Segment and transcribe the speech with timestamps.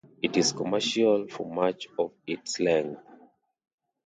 [0.23, 3.03] It is commercial for much of its length.